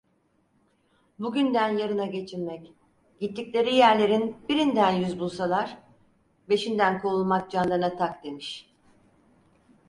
[1.19, 2.73] Bugünden yarına geçinmek,
[3.19, 5.77] gittikleri yerlerin birinden yüz bulsalar,
[6.49, 8.71] beşinden kovulmak canlarına tak demiş.